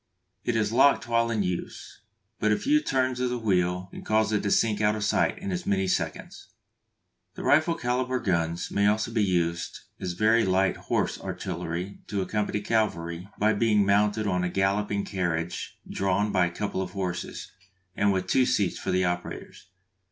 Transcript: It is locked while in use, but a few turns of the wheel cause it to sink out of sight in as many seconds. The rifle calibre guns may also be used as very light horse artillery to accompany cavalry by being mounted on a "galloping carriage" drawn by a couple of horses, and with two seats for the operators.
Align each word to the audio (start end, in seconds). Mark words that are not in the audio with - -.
It 0.43 0.55
is 0.55 0.71
locked 0.71 1.07
while 1.07 1.29
in 1.29 1.43
use, 1.43 2.01
but 2.39 2.51
a 2.51 2.57
few 2.57 2.81
turns 2.81 3.19
of 3.19 3.29
the 3.29 3.37
wheel 3.37 3.91
cause 4.03 4.31
it 4.33 4.41
to 4.41 4.49
sink 4.49 4.81
out 4.81 4.95
of 4.95 5.03
sight 5.03 5.37
in 5.37 5.51
as 5.51 5.67
many 5.67 5.85
seconds. 5.87 6.47
The 7.35 7.43
rifle 7.43 7.75
calibre 7.75 8.19
guns 8.23 8.71
may 8.71 8.87
also 8.87 9.11
be 9.11 9.23
used 9.23 9.81
as 9.99 10.13
very 10.13 10.43
light 10.43 10.75
horse 10.75 11.21
artillery 11.21 11.99
to 12.07 12.19
accompany 12.19 12.61
cavalry 12.61 13.29
by 13.37 13.53
being 13.53 13.85
mounted 13.85 14.25
on 14.25 14.43
a 14.43 14.49
"galloping 14.49 15.05
carriage" 15.05 15.77
drawn 15.87 16.31
by 16.31 16.47
a 16.47 16.49
couple 16.49 16.81
of 16.81 16.93
horses, 16.93 17.51
and 17.95 18.11
with 18.11 18.25
two 18.25 18.47
seats 18.47 18.79
for 18.79 18.89
the 18.89 19.05
operators. 19.05 19.67